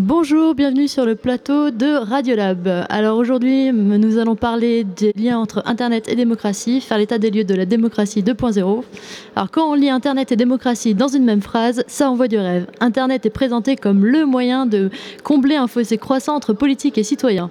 Bonjour, 0.00 0.54
bienvenue 0.54 0.86
sur 0.86 1.04
le 1.04 1.16
plateau 1.16 1.72
de 1.72 1.96
Radiolab. 1.96 2.86
Alors 2.88 3.18
aujourd'hui, 3.18 3.72
nous 3.72 4.18
allons 4.18 4.36
parler 4.36 4.84
des 4.84 5.12
liens 5.16 5.40
entre 5.40 5.60
Internet 5.66 6.08
et 6.08 6.14
démocratie, 6.14 6.80
faire 6.80 6.98
l'état 6.98 7.18
des 7.18 7.32
lieux 7.32 7.42
de 7.42 7.54
la 7.56 7.66
démocratie 7.66 8.22
2.0. 8.22 8.84
Alors 9.34 9.50
quand 9.50 9.68
on 9.68 9.74
lit 9.74 9.90
Internet 9.90 10.30
et 10.30 10.36
démocratie 10.36 10.94
dans 10.94 11.08
une 11.08 11.24
même 11.24 11.42
phrase, 11.42 11.82
ça 11.88 12.08
envoie 12.08 12.28
du 12.28 12.38
rêve. 12.38 12.68
Internet 12.78 13.26
est 13.26 13.30
présenté 13.30 13.74
comme 13.74 14.06
le 14.06 14.24
moyen 14.24 14.66
de 14.66 14.90
combler 15.24 15.56
un 15.56 15.66
fossé 15.66 15.98
croissant 15.98 16.36
entre 16.36 16.52
politique 16.52 16.96
et 16.96 17.02
citoyens. 17.02 17.50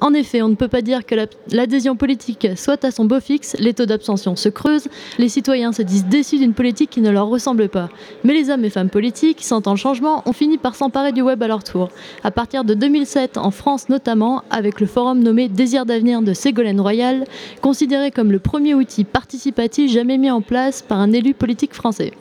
En 0.00 0.14
effet, 0.14 0.40
on 0.40 0.48
ne 0.48 0.54
peut 0.54 0.68
pas 0.68 0.82
dire 0.82 1.04
que 1.04 1.16
l'adhésion 1.50 1.96
politique 1.96 2.46
soit 2.54 2.84
à 2.84 2.92
son 2.92 3.06
beau 3.06 3.18
fixe, 3.18 3.56
les 3.58 3.74
taux 3.74 3.86
d'abstention 3.86 4.36
se 4.36 4.48
creusent, 4.48 4.86
les 5.18 5.28
citoyens 5.28 5.72
se 5.72 5.82
disent 5.82 6.06
déçus 6.06 6.38
d'une 6.38 6.54
politique 6.54 6.90
qui 6.90 7.00
ne 7.00 7.10
leur 7.10 7.26
ressemble 7.26 7.68
pas. 7.68 7.88
Mais 8.22 8.34
les 8.34 8.50
hommes 8.50 8.64
et 8.64 8.70
femmes 8.70 8.90
politiques, 8.90 9.42
sentant 9.42 9.72
le 9.72 9.78
changement, 9.78 10.22
ont 10.26 10.32
fini 10.32 10.58
par 10.58 10.76
s'emparer 10.76 11.10
du 11.10 11.22
web 11.22 11.42
à 11.42 11.48
leur 11.48 11.64
tour. 11.64 11.87
À 12.24 12.30
partir 12.30 12.64
de 12.64 12.74
2007, 12.74 13.38
en 13.38 13.50
France 13.50 13.88
notamment, 13.88 14.42
avec 14.50 14.80
le 14.80 14.86
forum 14.86 15.20
nommé 15.20 15.48
Désir 15.48 15.86
d'avenir 15.86 16.22
de 16.22 16.32
Ségolène 16.32 16.80
Royal, 16.80 17.24
considéré 17.60 18.10
comme 18.10 18.32
le 18.32 18.38
premier 18.38 18.74
outil 18.74 19.04
participatif 19.04 19.90
jamais 19.90 20.18
mis 20.18 20.30
en 20.30 20.40
place 20.40 20.82
par 20.82 20.98
un 20.98 21.12
élu 21.12 21.34
politique 21.34 21.74
français 21.74 22.12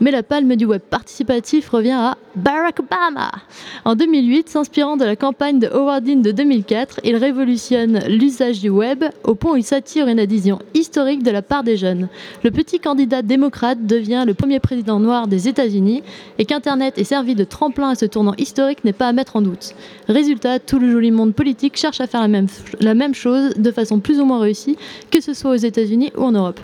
mais 0.00 0.10
la 0.10 0.22
palme 0.22 0.56
du 0.56 0.64
web 0.64 0.82
participatif 0.82 1.68
revient 1.68 1.92
à 1.92 2.16
Barack 2.34 2.80
Obama. 2.80 3.30
En 3.84 3.94
2008, 3.94 4.48
s'inspirant 4.48 4.96
de 4.96 5.04
la 5.04 5.16
campagne 5.16 5.58
de 5.58 5.68
Howard 5.68 6.04
Dean 6.04 6.16
de 6.16 6.30
2004, 6.30 7.00
il 7.04 7.16
révolutionne 7.16 8.00
l'usage 8.08 8.60
du 8.60 8.68
web 8.68 9.04
au 9.24 9.34
point 9.34 9.52
où 9.52 9.56
il 9.56 9.64
s'attire 9.64 10.08
une 10.08 10.18
adhésion 10.18 10.58
historique 10.74 11.22
de 11.22 11.30
la 11.30 11.42
part 11.42 11.64
des 11.64 11.76
jeunes. 11.76 12.08
Le 12.44 12.50
petit 12.50 12.78
candidat 12.78 13.22
démocrate 13.22 13.86
devient 13.86 14.24
le 14.26 14.34
premier 14.34 14.60
président 14.60 15.00
noir 15.00 15.28
des 15.28 15.48
États-Unis 15.48 16.02
et 16.38 16.44
qu'Internet 16.44 16.98
ait 16.98 17.04
servi 17.04 17.34
de 17.34 17.44
tremplin 17.44 17.90
à 17.90 17.94
ce 17.94 18.06
tournant 18.06 18.34
historique 18.38 18.84
n'est 18.84 18.92
pas 18.92 19.08
à 19.08 19.12
mettre 19.12 19.36
en 19.36 19.42
doute. 19.42 19.74
Résultat, 20.08 20.58
tout 20.58 20.78
le 20.78 20.90
joli 20.90 21.10
monde 21.10 21.34
politique 21.34 21.76
cherche 21.76 22.00
à 22.00 22.06
faire 22.06 22.20
la 22.20 22.28
même, 22.28 22.48
la 22.80 22.94
même 22.94 23.14
chose 23.14 23.54
de 23.56 23.70
façon 23.70 24.00
plus 24.00 24.20
ou 24.20 24.24
moins 24.24 24.40
réussie, 24.40 24.76
que 25.10 25.20
ce 25.20 25.34
soit 25.34 25.52
aux 25.52 25.54
États-Unis 25.54 26.12
ou 26.16 26.22
en 26.22 26.32
Europe. 26.32 26.60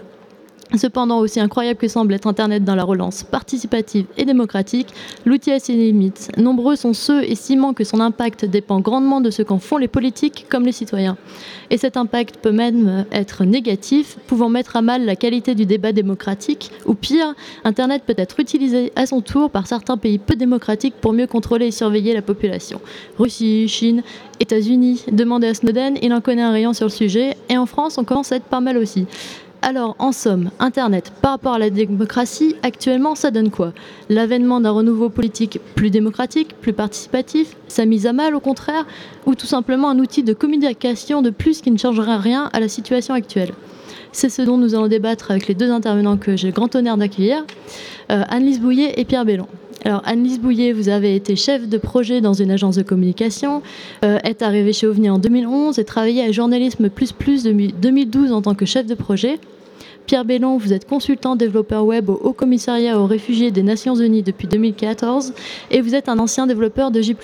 Cependant, 0.76 1.18
aussi 1.18 1.38
incroyable 1.38 1.78
que 1.78 1.88
semble 1.88 2.14
être 2.14 2.26
Internet 2.26 2.64
dans 2.64 2.74
la 2.74 2.84
relance 2.84 3.22
participative 3.24 4.06
et 4.16 4.24
démocratique, 4.24 4.88
l'outil 5.26 5.52
a 5.52 5.58
ses 5.58 5.74
limites. 5.74 6.30
Nombreux 6.38 6.76
sont 6.76 6.94
ceux 6.94 7.22
estimant 7.24 7.74
que 7.74 7.84
son 7.84 8.00
impact 8.00 8.46
dépend 8.46 8.80
grandement 8.80 9.20
de 9.20 9.30
ce 9.30 9.42
qu'en 9.42 9.58
font 9.58 9.76
les 9.76 9.88
politiques 9.88 10.46
comme 10.48 10.64
les 10.64 10.72
citoyens. 10.72 11.16
Et 11.70 11.76
cet 11.76 11.96
impact 11.96 12.36
peut 12.38 12.52
même 12.52 13.04
être 13.12 13.44
négatif, 13.44 14.16
pouvant 14.26 14.48
mettre 14.48 14.76
à 14.76 14.82
mal 14.82 15.04
la 15.04 15.16
qualité 15.16 15.54
du 15.54 15.66
débat 15.66 15.92
démocratique, 15.92 16.70
ou 16.86 16.94
pire, 16.94 17.34
Internet 17.64 18.02
peut 18.06 18.14
être 18.16 18.40
utilisé 18.40 18.92
à 18.96 19.06
son 19.06 19.20
tour 19.20 19.50
par 19.50 19.66
certains 19.66 19.96
pays 19.96 20.18
peu 20.18 20.36
démocratiques 20.36 20.94
pour 21.00 21.12
mieux 21.12 21.26
contrôler 21.26 21.66
et 21.66 21.70
surveiller 21.70 22.14
la 22.14 22.22
population. 22.22 22.80
Russie, 23.18 23.68
Chine, 23.68 24.02
États-Unis, 24.40 25.04
demandez 25.12 25.48
à 25.48 25.54
Snowden, 25.54 25.98
il 26.02 26.12
en 26.12 26.20
connaît 26.20 26.42
un 26.42 26.52
rayon 26.52 26.72
sur 26.72 26.86
le 26.86 26.90
sujet, 26.90 27.36
et 27.48 27.58
en 27.58 27.66
France, 27.66 27.98
on 27.98 28.04
commence 28.04 28.32
à 28.32 28.36
être 28.36 28.44
pas 28.44 28.60
mal 28.60 28.78
aussi. 28.78 29.06
Alors, 29.64 29.94
en 30.00 30.10
somme, 30.10 30.50
Internet, 30.58 31.12
par 31.22 31.30
rapport 31.30 31.52
à 31.52 31.58
la 31.60 31.70
démocratie, 31.70 32.56
actuellement, 32.64 33.14
ça 33.14 33.30
donne 33.30 33.52
quoi? 33.52 33.72
L'avènement 34.08 34.60
d'un 34.60 34.72
renouveau 34.72 35.08
politique 35.08 35.60
plus 35.77 35.91
démocratique, 35.91 36.56
plus 36.60 36.72
participatif 36.72 37.56
Sa 37.68 37.86
mise 37.86 38.06
à 38.08 38.12
mal, 38.12 38.34
au 38.34 38.40
contraire 38.40 38.84
Ou 39.24 39.36
tout 39.36 39.46
simplement 39.46 39.88
un 39.88 40.00
outil 40.00 40.24
de 40.24 40.33
communication 40.33 41.22
de 41.22 41.30
plus 41.30 41.60
qui 41.60 41.70
ne 41.70 41.78
changera 41.78 42.18
rien 42.18 42.50
à 42.52 42.58
la 42.58 42.66
situation 42.66 43.14
actuelle? 43.14 43.52
C'est 44.12 44.28
ce 44.28 44.42
dont 44.42 44.58
nous 44.58 44.74
allons 44.74 44.88
débattre 44.88 45.30
avec 45.30 45.48
les 45.48 45.55
deux 45.55 45.70
intervenants 45.70 46.16
que 46.16 46.36
j'ai 46.36 46.48
le 46.48 46.52
grand 46.52 46.74
honneur 46.77 46.96
d'accueillir, 46.96 47.44
euh, 48.10 48.22
Annelise 48.28 48.60
Bouillet 48.60 48.94
et 48.96 49.05
Pierre 49.05 49.24
Bellon. 49.24 49.48
Alors, 49.84 50.02
Annelise 50.05 50.38
Bouillet, 50.38 50.72
vous 50.72 50.88
avez 50.88 51.16
été 51.16 51.34
chef 51.34 51.68
de 51.68 51.77
projet 51.77 52.20
dans 52.20 52.34
une 52.34 52.52
agence 52.52 52.77
de 52.77 52.83
communication, 52.83 53.62
euh, 54.05 54.18
est 54.22 54.42
arrivée 54.42 54.72
chez 54.72 54.86
OVNI 54.86 55.10
en 55.10 55.18
2011 55.18 55.78
et 55.78 55.84
travaillé 55.84 56.22
à 56.22 56.30
Journalisme 56.30 56.88
Plus 56.88 57.10
Plus 57.10 57.42
depuis 57.42 57.74
2012 57.80 58.30
en 58.30 58.42
tant 58.42 58.55
que 58.55 58.64
chef 58.64 58.86
de 58.86 58.95
projet. 58.95 59.40
Pierre 60.07 60.24
Bellon, 60.24 60.58
vous 60.58 60.73
êtes 60.73 60.89
consultant 60.89 61.36
développeur 61.36 61.85
web 61.85 62.11
au 62.11 62.14
Haut 62.14 62.33
Commissariat 62.33 62.98
aux 62.98 63.07
réfugiés 63.07 63.51
des 63.51 63.63
Nations 63.63 63.95
Unies 63.95 64.23
depuis 64.23 64.48
2014 64.48 65.33
et 65.70 65.80
vous 65.80 65.95
êtes 65.95 66.08
un 66.08 66.18
ancien 66.18 66.46
développeur 66.46 66.90
de 66.90 67.01
J++. 67.01 67.17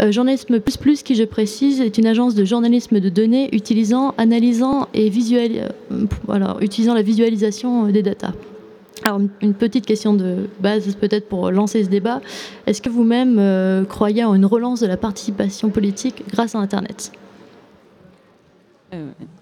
Euh, 0.00 0.12
Journalisme 0.12 0.60
Plus 0.60 0.76
Plus, 0.76 1.02
qui 1.02 1.14
je 1.14 1.24
précise, 1.24 1.80
est 1.80 1.98
une 1.98 2.06
agence 2.06 2.34
de 2.34 2.44
journalisme 2.44 3.00
de 3.00 3.08
données 3.08 3.54
utilisant, 3.54 4.14
analysant 4.18 4.88
et 4.94 5.10
visuel, 5.10 5.72
euh, 5.92 6.06
la 6.28 7.02
visualisation 7.02 7.86
des 7.88 8.02
datas. 8.02 8.32
Alors, 9.04 9.20
une 9.40 9.54
petite 9.54 9.86
question 9.86 10.14
de 10.14 10.48
base, 10.60 10.94
peut-être 10.94 11.28
pour 11.28 11.50
lancer 11.50 11.84
ce 11.84 11.88
débat. 11.88 12.20
Est-ce 12.66 12.82
que 12.82 12.90
vous-même 12.90 13.38
euh, 13.38 13.84
croyez 13.84 14.24
en 14.24 14.34
une 14.34 14.46
relance 14.46 14.80
de 14.80 14.86
la 14.86 14.96
participation 14.96 15.70
politique 15.70 16.22
grâce 16.30 16.54
à 16.54 16.58
Internet? 16.58 17.12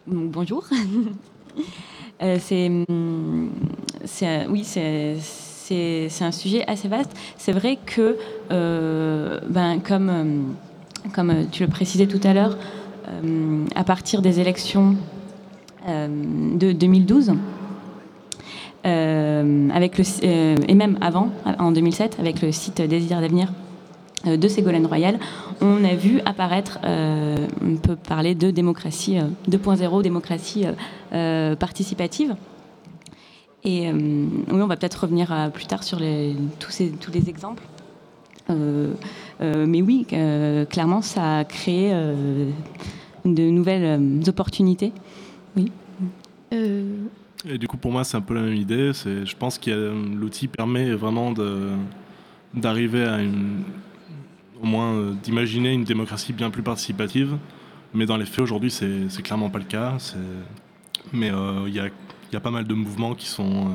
Bonjour. 0.06 0.64
Euh, 2.22 2.38
c'est, 2.40 2.70
oui, 4.48 4.64
c'est, 4.64 5.16
un 6.20 6.32
sujet 6.32 6.64
assez 6.66 6.88
vaste. 6.88 7.10
C'est 7.36 7.52
vrai 7.52 7.78
que, 7.84 8.16
euh, 8.50 9.38
ben, 9.48 9.80
comme, 9.80 10.08
euh, 10.08 10.24
comme 11.14 11.46
tu 11.50 11.62
le 11.62 11.68
précisais 11.68 12.06
tout 12.06 12.20
à 12.24 12.32
l'heure, 12.34 12.56
à 13.74 13.84
partir 13.84 14.20
des 14.20 14.38
élections 14.38 14.94
de 15.86 16.72
2012, 16.72 17.32
avec 18.84 19.98
le, 19.98 20.04
et 20.68 20.74
même 20.74 20.98
avant, 21.00 21.30
en 21.58 21.72
2007, 21.72 22.18
avec 22.20 22.42
le 22.42 22.52
site 22.52 22.82
Désir 22.82 23.22
d'avenir 23.22 23.48
euh, 23.48 23.67
de 24.24 24.48
Ségolène 24.48 24.86
Royal, 24.86 25.18
on 25.60 25.84
a 25.84 25.94
vu 25.94 26.20
apparaître, 26.24 26.78
euh, 26.84 27.36
on 27.62 27.76
peut 27.76 27.96
parler 27.96 28.34
de 28.34 28.50
démocratie 28.50 29.16
2.0, 29.48 29.98
euh, 29.98 30.02
démocratie 30.02 30.64
participative. 31.58 32.34
Et 33.64 33.90
oui, 33.90 34.60
on 34.62 34.66
va 34.66 34.76
peut-être 34.76 35.02
revenir 35.02 35.50
plus 35.52 35.66
tard 35.66 35.82
sur 35.82 35.98
tous, 36.58 36.70
ces, 36.70 36.90
tous 36.90 37.10
les 37.10 37.28
exemples. 37.28 37.64
mais 38.48 39.82
oui, 39.82 40.06
clairement, 40.70 41.02
ça 41.02 41.38
a 41.38 41.44
créé 41.44 41.92
de 43.24 43.42
nouvelles 43.50 44.00
opportunités. 44.28 44.92
Oui. 45.56 45.72
Et 46.52 47.58
du 47.58 47.66
coup, 47.68 47.76
pour 47.76 47.92
moi, 47.92 48.04
c'est 48.04 48.16
un 48.16 48.20
peu 48.20 48.34
la 48.34 48.42
même 48.42 48.54
idée. 48.54 48.92
Je 48.94 49.36
pense 49.36 49.58
que 49.58 49.92
l'outil 50.14 50.46
permet 50.48 50.92
vraiment 50.94 51.34
d'arriver 52.54 53.04
à 53.04 53.20
une, 53.20 53.64
au 54.62 54.66
moins 54.66 54.94
euh, 54.94 55.14
d'imaginer 55.22 55.72
une 55.72 55.84
démocratie 55.84 56.32
bien 56.32 56.50
plus 56.50 56.62
participative. 56.62 57.36
Mais 57.94 58.06
dans 58.06 58.16
les 58.16 58.26
faits, 58.26 58.40
aujourd'hui, 58.40 58.70
c'est 58.70 59.22
clairement 59.22 59.50
pas 59.50 59.58
le 59.58 59.64
cas. 59.64 59.96
Mais 61.12 61.30
euh, 61.30 61.64
il 61.66 61.74
y, 61.74 62.36
a, 62.36 62.40
pas 62.40 62.50
mal 62.50 62.66
de 62.66 62.74
mouvements 62.74 63.14
qui 63.14 63.26
sont 63.26 63.68
euh, 63.68 63.70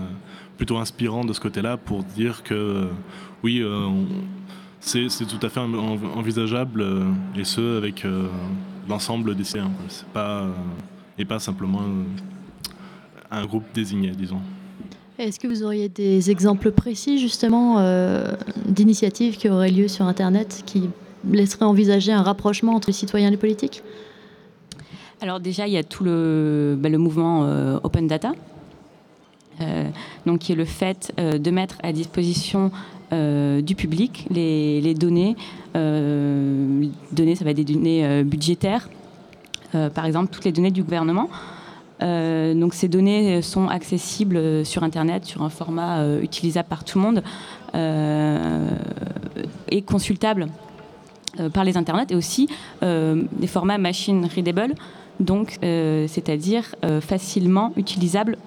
plutôt 0.57 0.77
inspirants 0.77 1.25
de 1.25 1.33
ce 1.33 1.39
côté-là 1.39 1.77
pour 1.77 2.03
dire 2.03 2.43
que 2.43 2.87
oui, 3.43 3.63
c'est 4.79 5.07
tout 5.27 5.43
à 5.45 5.49
fait 5.49 5.59
envisageable, 5.59 6.85
et 7.35 7.43
ce, 7.43 7.77
avec 7.77 8.05
l'ensemble 8.87 9.35
des 9.35 9.43
citoyens. 9.43 9.71
Pas, 10.13 10.45
et 11.17 11.25
pas 11.25 11.39
simplement 11.39 11.81
un 13.31 13.45
groupe 13.45 13.65
désigné, 13.73 14.11
disons. 14.11 14.41
Est-ce 15.19 15.39
que 15.39 15.47
vous 15.47 15.63
auriez 15.63 15.89
des 15.89 16.31
exemples 16.31 16.71
précis 16.71 17.19
justement 17.19 17.77
euh, 17.77 18.31
d'initiatives 18.65 19.37
qui 19.37 19.47
auraient 19.47 19.69
lieu 19.69 19.87
sur 19.87 20.07
Internet 20.07 20.63
qui 20.65 20.89
laisseraient 21.29 21.65
envisager 21.65 22.11
un 22.11 22.23
rapprochement 22.23 22.73
entre 22.73 22.87
les 22.87 22.93
citoyens 22.93 23.27
et 23.27 23.31
les 23.31 23.37
politiques? 23.37 23.83
Alors 25.21 25.39
déjà, 25.39 25.67
il 25.67 25.73
y 25.73 25.77
a 25.77 25.83
tout 25.83 26.03
le, 26.03 26.75
bah, 26.79 26.89
mouvement 26.89 27.43
euh, 27.43 27.79
Open 27.83 28.07
Data, 28.07 28.31
euh, 29.61 29.87
donc 30.25 30.39
qui 30.39 30.51
est 30.51 30.55
le 30.55 30.65
fait 30.65 31.13
de 31.17 31.51
mettre 31.51 31.77
à 31.83 31.91
disposition 31.91 32.71
du 33.11 33.75
public 33.75 34.25
les, 34.31 34.81
les 34.81 34.95
données. 34.95 35.35
données, 35.75 37.35
ça 37.35 37.45
va 37.45 37.51
être 37.51 37.57
des 37.57 37.63
données 37.63 38.23
budgétaires, 38.23 38.89
par 39.71 40.05
exemple 40.05 40.33
toutes 40.33 40.45
les 40.45 40.51
données 40.51 40.71
du 40.71 40.81
gouvernement. 40.81 41.29
Euh, 42.01 42.53
donc 42.53 42.73
ces 42.73 42.87
données 42.87 43.41
sont 43.41 43.67
accessibles 43.67 44.65
sur 44.65 44.83
Internet, 44.83 45.25
sur 45.25 45.43
un 45.43 45.49
format 45.49 45.99
euh, 45.99 46.21
utilisable 46.21 46.67
par 46.67 46.83
tout 46.83 46.97
le 46.97 47.05
monde 47.05 47.23
euh, 47.75 48.67
et 49.69 49.81
consultable 49.81 50.47
par 51.51 51.63
les 51.63 51.77
Internets 51.77 52.11
et 52.11 52.15
aussi 52.15 52.47
des 52.83 53.47
formats 53.47 53.79
machine 53.79 54.27
readable, 54.35 54.75
donc 55.19 55.57
c'est-à-dire 55.61 56.75
facilement 57.01 57.73
utilisables 57.75 58.37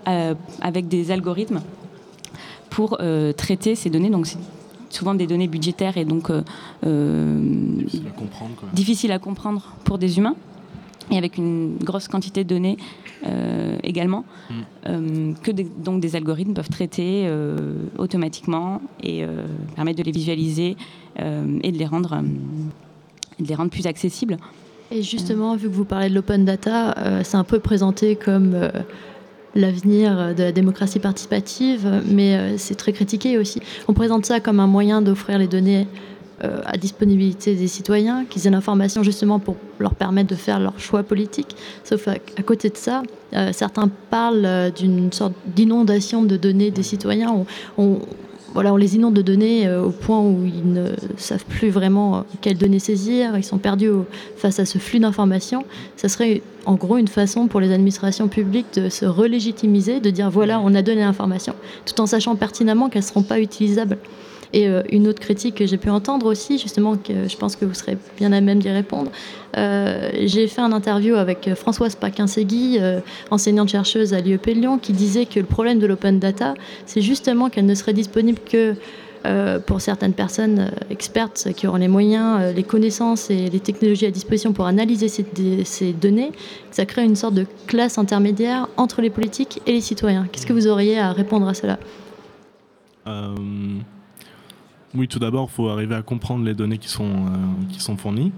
avec 0.61 0.87
des 0.87 1.11
algorithmes 1.11 1.63
pour 2.71 3.01
traiter 3.37 3.75
ces 3.75 3.91
données. 3.91 4.09
Donc 4.09 4.29
c'est 4.29 4.39
souvent 4.91 5.17
des 5.17 5.27
données 5.27 5.49
budgétaires 5.49 5.97
et 5.97 6.05
donc 6.05 6.31
difficiles 6.31 8.07
à 8.07 8.11
comprendre, 8.11 8.63
difficile 8.73 9.11
à 9.11 9.19
comprendre 9.19 9.75
pour 9.83 9.99
des 9.99 10.19
humains. 10.19 10.37
Et 11.11 11.19
avec 11.19 11.39
une 11.39 11.77
grosse 11.79 12.09
quantité 12.09 12.45
de 12.45 12.49
données 12.49 12.77
également, 13.83 14.25
mm. 14.51 15.35
que 15.43 15.51
donc 15.51 16.01
des 16.01 16.17
algorithmes 16.17 16.55
peuvent 16.55 16.69
traiter 16.69 17.29
automatiquement 17.99 18.81
et 19.03 19.25
permettre 19.75 19.99
de 19.99 20.05
les 20.05 20.13
visualiser 20.13 20.77
et 21.19 21.73
de 21.73 21.79
les 21.79 21.87
rendre, 21.87 22.23
de 23.41 23.47
les 23.47 23.55
rendre 23.55 23.71
plus 23.71 23.87
accessibles. 23.87 24.37
Et 24.91 25.03
justement, 25.03 25.57
vu 25.57 25.69
que 25.69 25.75
vous 25.75 25.85
parlez 25.85 26.09
de 26.09 26.15
l'open 26.15 26.45
data, 26.45 27.23
c'est 27.25 27.37
un 27.37 27.45
peu 27.45 27.59
présenté 27.59 28.17
comme 28.17 28.55
l'avenir 29.57 30.35
de 30.35 30.43
la 30.43 30.53
démocratie 30.53 31.01
participative, 31.01 32.03
mais 32.07 32.37
euh, 32.37 32.59
c'est 32.59 32.75
très 32.75 32.93
critiqué 32.93 33.39
aussi. 33.39 33.61
On 33.89 33.95
présente 33.95 34.27
ça 34.27 34.39
comme 34.39 34.61
un 34.61 34.67
moyen 34.67 35.03
d'offrir 35.03 35.39
les 35.39 35.49
données 35.49 35.89
euh, 36.45 36.61
à 36.67 36.77
disponibilité 36.77 37.55
des 37.55 37.69
citoyens, 37.69 38.25
qu'ils 38.25 38.47
aient 38.47 38.51
l'information 38.51 39.03
justement 39.03 39.39
pour 39.39 39.57
leur 39.79 39.95
permettre 39.95 40.29
de 40.29 40.35
faire 40.35 40.61
leur 40.61 40.79
choix 40.79 41.03
politique. 41.03 41.57
Sauf 41.85 42.09
à, 42.09 42.43
côté 42.43 42.69
de 42.71 42.77
ça, 42.77 43.03
euh, 43.35 43.53
certains 43.53 43.89
parlent 44.11 44.73
d'une 44.77 45.13
sorte 45.13 45.35
d'inondation 45.47 46.23
de 46.23 46.37
données 46.37 46.71
des 46.71 46.83
citoyens. 46.83 47.45
on, 47.79 47.99
voilà, 48.57 48.73
on 48.73 48.79
les 48.79 48.97
inonde 48.97 49.13
de 49.13 49.21
données 49.21 49.67
euh, 49.67 49.83
au 49.83 49.91
point 49.91 50.19
où 50.19 50.47
ils 50.47 50.73
ne 50.73 50.93
savent 51.19 51.45
plus 51.45 51.69
vraiment 51.69 52.17
euh, 52.17 52.21
quelles 52.41 52.57
données 52.57 52.79
saisir, 52.79 53.37
ils 53.37 53.45
sont 53.45 53.59
perdus 53.59 53.91
face 54.39 54.59
à 54.59 54.65
ce 54.65 54.79
flux 54.79 54.99
d'informations. 54.99 55.67
Ça 55.97 56.09
serait 56.09 56.41
en 56.65 56.75
gros 56.75 56.97
une 56.97 57.07
façon 57.07 57.49
pour 57.49 57.61
les 57.61 57.71
administrations 57.71 58.29
publiques 58.29 58.73
de 58.75 58.89
se 58.89 59.05
relégitimiser, 59.05 60.01
de 60.01 60.09
dire 60.09 60.31
voilà, 60.31 60.59
on 60.59 60.75
a 60.75 60.81
donné 60.81 61.03
l'information, 61.03 61.55
tout 61.85 62.01
en 62.01 62.07
sachant 62.07 62.35
pertinemment 62.35 62.89
qu'elles 62.89 63.03
ne 63.03 63.09
seront 63.09 63.23
pas 63.23 63.41
utilisables. 63.41 63.99
Et 64.53 64.69
euh, 64.69 64.83
une 64.91 65.09
autre 65.09 65.21
critique 65.21 65.57
que 65.57 65.67
j'ai 65.67 65.77
pu 65.77 65.91
entendre 65.91 66.27
aussi, 66.27 66.59
justement, 66.59 66.97
que 66.97 67.29
je 67.29 67.37
pense 67.37 67.57
que 67.57 67.65
vous 67.65 67.75
serez 67.75 67.97
bien 68.17 68.33
à 68.33 68.41
même 68.41 68.59
d'y 68.59 68.71
répondre, 68.71 69.11
euh, 69.57 70.11
j'ai 70.25 70.47
fait 70.49 70.61
un 70.61 70.73
interview 70.73 71.15
avec 71.17 71.55
Françoise 71.55 71.95
Paquin-Segui, 71.97 72.79
euh, 72.79 73.01
enseignante-chercheuse 73.31 74.15
à 74.15 74.21
l'IEP 74.21 74.47
Lyon, 74.47 74.79
qui 74.79 74.93
disait 74.93 75.27
que 75.27 75.41
le 75.41 75.47
problème 75.47 75.79
de 75.79 75.87
l'open 75.87 76.19
data, 76.19 76.55
c'est 76.85 77.01
justement 77.01 77.49
qu'elle 77.51 77.67
ne 77.67 77.75
serait 77.75 77.95
disponible 77.95 78.39
que 78.45 78.75
pour 79.67 79.81
certaines 79.81 80.13
personnes 80.13 80.71
expertes 80.89 81.49
qui 81.57 81.67
auront 81.67 81.79
les 81.79 81.89
moyens, 81.89 82.55
les 82.55 82.63
connaissances 82.63 83.29
et 83.29 83.51
les 83.51 83.59
technologies 83.59 84.07
à 84.07 84.13
disposition 84.13 84.53
pour 84.53 84.67
analyser 84.67 85.09
ces, 85.09 85.25
ces, 85.65 85.93
données, 85.93 86.31
ça 86.71 86.87
crée 86.87 87.03
une 87.03 87.17
sorte 87.17 87.35
de 87.35 87.45
classe 87.67 87.99
intermédiaire 87.99 88.69
entre 88.77 89.03
les 89.03 89.11
politiques 89.11 89.61
et 89.67 89.73
les 89.73 89.81
citoyens. 89.81 90.29
Qu'est-ce 90.31 90.47
que 90.47 90.53
vous 90.53 90.69
auriez 90.69 91.01
à 91.01 91.11
répondre 91.11 91.49
à 91.49 91.55
cela? 91.55 91.81
Oui, 94.95 95.09
tout 95.09 95.19
d'abord, 95.19 95.49
il 95.51 95.55
faut 95.55 95.69
arriver 95.69 95.95
à 95.95 96.03
comprendre 96.03 96.45
les 96.45 96.55
données 96.55 96.79
qui 96.79 96.89
sont, 96.89 97.05
euh, 97.05 97.37
qui 97.71 97.81
sont 97.81 97.97
fournies. 97.97 98.33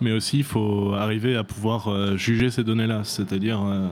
Mais 0.00 0.12
aussi, 0.12 0.38
il 0.38 0.44
faut 0.44 0.94
arriver 0.94 1.36
à 1.36 1.44
pouvoir 1.44 1.88
euh, 1.88 2.16
juger 2.16 2.50
ces 2.50 2.64
données-là, 2.64 3.04
c'est-à-dire 3.04 3.60
euh, 3.62 3.88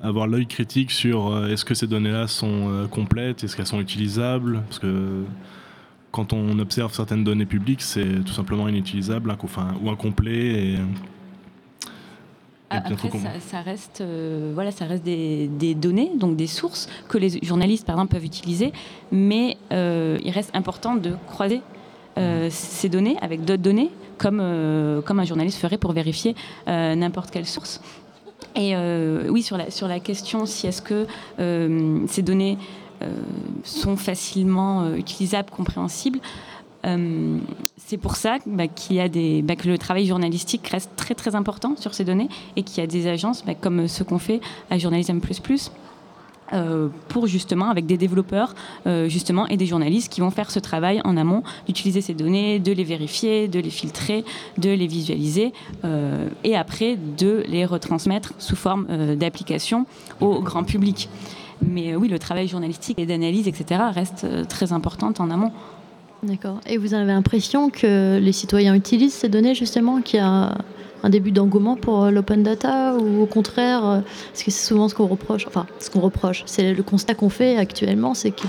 avoir 0.00 0.26
l'œil 0.26 0.46
critique 0.46 0.90
sur 0.90 1.46
est-ce 1.46 1.64
que 1.64 1.74
ces 1.74 1.86
données-là 1.86 2.28
sont 2.28 2.86
complètes, 2.90 3.42
est-ce 3.42 3.56
qu'elles 3.56 3.66
sont 3.66 3.80
utilisables, 3.80 4.62
parce 4.68 4.78
que 4.78 5.24
quand 6.12 6.32
on 6.32 6.58
observe 6.60 6.94
certaines 6.94 7.24
données 7.24 7.46
publiques, 7.46 7.82
c'est 7.82 8.24
tout 8.24 8.32
simplement 8.32 8.68
inutilisable 8.68 9.36
ou 9.82 9.90
incomplet. 9.90 10.74
Et, 10.74 10.78
après, 12.70 13.10
ça, 13.40 13.60
reste, 13.62 14.00
euh, 14.00 14.52
voilà, 14.54 14.70
ça 14.70 14.84
reste 14.84 15.02
des, 15.02 15.74
données, 15.74 16.12
donc 16.14 16.36
des 16.36 16.46
sources 16.46 16.88
que 17.08 17.16
les 17.16 17.42
journalistes, 17.42 17.86
par 17.86 17.96
exemple, 17.96 18.12
peuvent 18.12 18.24
utiliser, 18.24 18.72
mais 19.10 19.56
euh, 19.72 20.18
il 20.22 20.30
reste 20.30 20.54
important 20.54 20.94
de 20.94 21.14
croiser 21.26 21.62
euh, 22.18 22.48
mmh. 22.48 22.50
ces 22.50 22.88
données 22.88 23.16
avec 23.22 23.44
d'autres 23.44 23.62
données, 23.62 23.90
comme, 24.18 24.42
comme 25.06 25.20
un 25.20 25.24
journaliste 25.24 25.58
ferait 25.58 25.78
pour 25.78 25.92
vérifier 25.92 26.34
n'importe 26.66 27.30
quelle 27.30 27.46
source. 27.46 27.80
Et 28.56 28.74
oui, 29.28 29.42
sur 29.42 29.56
la, 29.56 29.70
sur 29.70 29.86
la 29.86 30.00
question 30.00 30.44
si 30.44 30.66
est-ce 30.66 30.82
que 30.82 31.06
ces 32.08 32.22
données 32.22 32.58
sont 33.62 33.96
facilement 33.96 34.92
utilisables, 34.96 35.50
compréhensibles, 35.50 36.18
euh, 36.86 37.38
c'est 37.76 37.96
pour 37.96 38.16
ça 38.16 38.38
bah, 38.46 38.68
qu'il 38.68 38.96
y 38.96 39.00
a 39.00 39.08
bah, 39.42 39.56
que 39.56 39.68
le 39.68 39.78
travail 39.78 40.06
journalistique 40.06 40.66
reste 40.68 40.90
très 40.96 41.14
très 41.14 41.34
important 41.34 41.74
sur 41.76 41.94
ces 41.94 42.04
données 42.04 42.28
et 42.56 42.62
qu'il 42.62 42.78
y 42.78 42.84
a 42.84 42.86
des 42.86 43.08
agences 43.08 43.44
bah, 43.44 43.54
comme 43.54 43.88
ce 43.88 44.02
qu'on 44.04 44.18
fait 44.18 44.40
à 44.70 44.78
Journalism++, 44.78 45.20
euh, 46.52 46.88
pour 47.08 47.26
justement 47.26 47.68
avec 47.68 47.86
des 47.86 47.98
développeurs 47.98 48.54
euh, 48.86 49.08
justement 49.08 49.46
et 49.48 49.56
des 49.56 49.66
journalistes 49.66 50.10
qui 50.10 50.20
vont 50.20 50.30
faire 50.30 50.50
ce 50.50 50.60
travail 50.60 51.00
en 51.04 51.16
amont 51.16 51.42
d'utiliser 51.66 52.00
ces 52.00 52.14
données, 52.14 52.60
de 52.60 52.72
les 52.72 52.84
vérifier, 52.84 53.48
de 53.48 53.58
les 53.58 53.70
filtrer, 53.70 54.24
de 54.56 54.70
les 54.70 54.86
visualiser 54.86 55.52
et 56.44 56.56
après 56.56 56.96
de 56.96 57.44
les 57.48 57.66
retransmettre 57.66 58.34
sous 58.38 58.56
forme 58.56 58.86
d'application 59.16 59.86
au 60.20 60.40
grand 60.40 60.64
public. 60.64 61.08
Mais 61.60 61.96
oui, 61.96 62.06
le 62.06 62.20
travail 62.20 62.46
journalistique 62.46 63.00
et 63.00 63.06
d'analyse, 63.06 63.48
etc., 63.48 63.82
reste 63.92 64.46
très 64.46 64.72
important 64.72 65.12
en 65.18 65.30
amont. 65.30 65.50
D'accord. 66.22 66.60
Et 66.66 66.78
vous 66.78 66.94
avez 66.94 67.06
l'impression 67.06 67.70
que 67.70 68.18
les 68.18 68.32
citoyens 68.32 68.74
utilisent 68.74 69.14
ces 69.14 69.28
données 69.28 69.54
justement, 69.54 70.00
qu'il 70.00 70.18
y 70.18 70.22
a 70.22 70.56
un 71.02 71.10
début 71.10 71.30
d'engouement 71.30 71.76
pour 71.76 72.04
euh, 72.04 72.10
l'open 72.10 72.42
data 72.42 72.96
ou 72.96 73.22
au 73.22 73.26
contraire, 73.26 73.86
euh, 73.86 74.00
parce 74.32 74.42
que 74.42 74.50
c'est 74.50 74.66
souvent 74.66 74.88
ce 74.88 74.94
qu'on 74.94 75.06
reproche, 75.06 75.46
enfin 75.46 75.66
ce 75.78 75.90
qu'on 75.90 76.00
reproche, 76.00 76.42
c'est 76.46 76.74
le 76.74 76.82
constat 76.82 77.14
qu'on 77.14 77.28
fait 77.28 77.56
actuellement, 77.56 78.14
c'est 78.14 78.32
que 78.32 78.42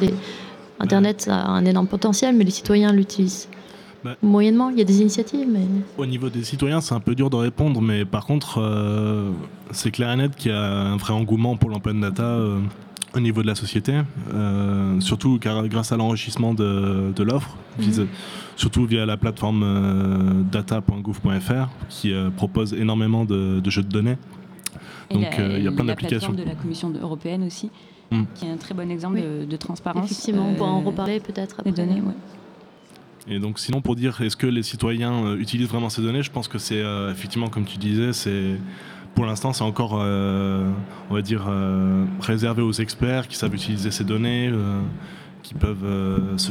Internet 0.80 1.28
a 1.30 1.48
un 1.48 1.66
énorme 1.66 1.88
potentiel, 1.88 2.36
mais 2.36 2.44
les 2.44 2.52
citoyens 2.52 2.92
l'utilisent. 2.92 3.50
Bah. 4.04 4.16
Moyennement, 4.24 4.70
il 4.70 4.80
y 4.80 4.82
a 4.82 4.86
des 4.86 5.02
initiatives. 5.02 5.46
Mais... 5.52 5.60
Au 5.98 6.06
niveau 6.06 6.30
des 6.30 6.46
citoyens, 6.46 6.80
c'est 6.80 6.96
un 6.96 7.02
peu 7.02 7.16
dur 7.16 7.30
de 7.30 7.36
répondre, 7.36 7.82
mais 7.82 8.06
par 8.06 8.26
contre, 8.26 8.62
euh, 8.62 9.30
c'est 9.72 9.92
clair 9.92 10.12
et 10.12 10.16
net 10.16 10.36
qu'il 10.38 10.52
y 10.52 10.54
a 10.54 10.62
un 10.62 10.96
vrai 10.96 11.14
engouement 11.14 11.58
pour 11.58 11.70
l'open 11.70 12.00
data 12.00 12.40
au 13.16 13.20
niveau 13.20 13.42
de 13.42 13.48
la 13.48 13.56
société, 13.56 13.94
euh, 14.34 15.00
surtout 15.00 15.40
car, 15.40 15.68
grâce 15.68 15.92
à 15.92 15.98
l'enrichissement 15.98 16.54
de, 16.54 17.24
l'offre, 17.24 17.56
mhm. 17.80 18.08
surtout 18.56 18.86
via 18.86 19.06
la 19.06 19.18
plateforme 19.18 19.64
euh, 19.64 20.44
data.gouv.fr 20.52 21.70
qui 21.90 22.14
euh, 22.14 22.30
propose 22.30 22.74
énormément 22.74 23.26
de, 23.26 23.62
jeux 23.70 23.84
de 23.84 23.90
données. 23.90 24.18
Donc 25.12 25.26
il 25.40 25.64
y 25.64 25.68
a 25.68 25.72
plein 25.72 25.86
d'applications. 25.86 26.34
de 26.34 26.44
la 26.44 26.54
Commission 26.54 26.94
européenne 27.02 27.44
aussi, 27.44 27.72
hmm. 28.12 28.24
qui 28.36 28.46
est 28.46 28.52
un 28.52 28.58
très 28.58 28.76
bon 28.76 28.92
exemple 28.92 29.20
de, 29.50 29.58
transparence. 29.58 30.12
Effectivement, 30.12 30.48
on 30.48 30.54
pourra 30.54 30.70
en 30.70 30.82
reparler 30.82 31.20
peut-être 31.20 31.60
après. 31.60 31.72
Les 31.72 31.76
données, 31.76 32.04
Et 33.28 33.40
donc 33.40 33.58
sinon 33.58 33.82
pour 33.82 33.96
dire 33.96 34.22
est-ce 34.22 34.38
que 34.38 34.46
les 34.46 34.62
citoyens 34.62 35.36
utilisent 35.36 35.70
vraiment 35.70 35.90
ces 35.90 36.04
données, 36.04 36.22
je 36.22 36.30
pense 36.30 36.48
que 36.48 36.60
c'est 36.60 36.84
effectivement 37.10 37.50
comme 37.50 37.66
tu 37.66 37.80
disais, 37.80 38.14
c'est 38.14 38.58
pour 39.16 39.26
l'instant, 39.26 39.54
c'est 39.54 39.64
encore, 39.64 40.00
euh, 40.02 40.70
on 41.10 41.14
va 41.14 41.22
dire, 41.22 41.46
euh, 41.50 42.06
réservé 42.22 42.62
aux 42.62 42.72
experts 42.72 43.28
qui 43.28 43.36
savent 43.36 43.54
utiliser 43.54 43.92
ces 43.92 44.04
données, 44.04 44.50
euh, 44.50 44.80
qui 45.44 45.54
peuvent 45.54 45.86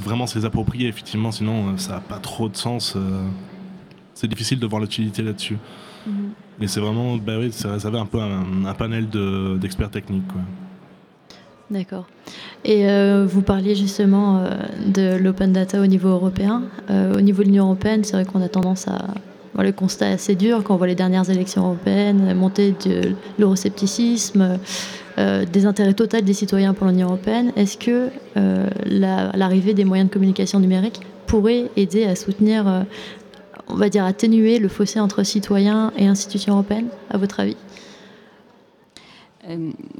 vraiment 0.02 0.26
se 0.26 0.38
les 0.38 0.44
approprier. 0.44 0.88
Effectivement, 0.88 1.32
sinon, 1.32 1.76
ça 1.78 1.94
n'a 1.94 2.00
pas 2.00 2.18
trop 2.18 2.48
de 2.48 2.56
sens. 2.56 2.96
c'est 4.14 4.26
difficile 4.26 4.58
de 4.58 4.66
voir 4.66 4.82
l'utilité 4.82 5.22
là-dessus. 5.22 5.56
Mais 6.06 6.12
mhm. 6.60 6.68
c'est 6.68 6.80
vraiment, 6.80 7.16
bah 7.16 7.38
oui, 7.38 7.50
c'est 7.52 7.68
réservé 7.68 7.98
un 7.98 8.06
peu 8.06 8.18
un, 8.20 8.74
panel 8.74 9.08
d'experts 9.58 9.90
techniques. 9.90 10.24
D'accord. 11.70 12.06
Et 12.64 12.86
vous 13.26 13.42
parliez 13.42 13.74
justement 13.74 14.42
de 14.86 15.16
l'open 15.16 15.52
data 15.52 15.80
au 15.80 15.86
niveau 15.86 16.08
européen. 16.08 16.64
au 16.90 17.20
niveau 17.20 17.42
de 17.42 17.48
l'Union 17.48 17.66
européenne, 17.66 18.04
c'est 18.04 18.14
vrai 18.14 18.24
qu'on 18.24 18.42
a 18.42 18.48
tendance 18.48 18.88
à 18.88 18.98
le 19.62 19.72
constat 19.72 20.08
assez 20.08 20.34
dur 20.34 20.62
quand 20.64 20.74
on 20.74 20.76
voit 20.76 20.86
les 20.86 20.94
dernières 20.94 21.28
élections 21.30 21.64
européennes, 21.64 22.34
montée 22.34 22.74
de 22.84 23.14
l'euroscepticisme, 23.38 24.58
euh, 25.18 25.44
des 25.44 25.66
intérêts 25.66 25.94
total 25.94 26.22
des 26.22 26.32
citoyens 26.32 26.74
pour 26.74 26.86
l'Union 26.86 27.08
européenne. 27.08 27.52
Est-ce 27.56 27.76
que 27.76 28.08
euh, 28.36 28.68
l'arrivée 28.86 29.74
des 29.74 29.84
moyens 29.84 30.08
de 30.08 30.12
communication 30.12 30.60
numérique 30.60 31.00
pourrait 31.26 31.70
aider 31.76 32.04
à 32.04 32.14
soutenir, 32.14 32.68
euh, 32.68 32.82
on 33.66 33.74
va 33.74 33.88
dire, 33.88 34.04
atténuer 34.04 34.60
le 34.60 34.68
fossé 34.68 35.00
entre 35.00 35.24
citoyens 35.24 35.92
et 35.96 36.06
institutions 36.06 36.54
européennes, 36.54 36.86
à 37.10 37.18
votre 37.18 37.40
avis? 37.40 37.56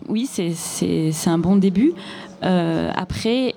Oui, 0.08 0.26
c'est 0.26 1.10
un 1.26 1.38
bon 1.38 1.56
début. 1.56 1.94
après, 2.42 3.54